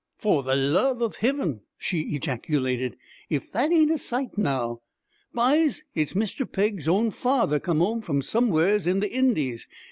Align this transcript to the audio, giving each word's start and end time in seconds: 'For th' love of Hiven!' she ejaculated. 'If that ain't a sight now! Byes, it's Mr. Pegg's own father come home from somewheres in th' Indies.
'For 0.17 0.41
th' 0.41 0.57
love 0.57 0.99
of 1.03 1.17
Hiven!' 1.17 1.61
she 1.77 1.99
ejaculated. 2.15 2.97
'If 3.29 3.51
that 3.51 3.71
ain't 3.71 3.91
a 3.91 3.99
sight 3.99 4.35
now! 4.35 4.81
Byes, 5.31 5.83
it's 5.93 6.13
Mr. 6.15 6.51
Pegg's 6.51 6.87
own 6.87 7.11
father 7.11 7.59
come 7.59 7.81
home 7.81 8.01
from 8.01 8.23
somewheres 8.23 8.87
in 8.87 8.99
th' 8.99 9.03
Indies. 9.11 9.67